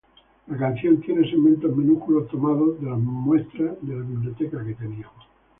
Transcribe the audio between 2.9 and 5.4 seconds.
muestras de la biblioteca que teníamos.